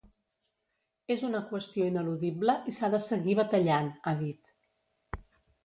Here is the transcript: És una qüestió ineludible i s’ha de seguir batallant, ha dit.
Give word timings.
És 1.15 1.25
una 1.27 1.41
qüestió 1.51 1.89
ineludible 1.91 2.57
i 2.73 2.75
s’ha 2.79 2.91
de 2.95 3.03
seguir 3.11 3.39
batallant, 3.43 3.93
ha 4.13 4.17
dit. 4.25 4.53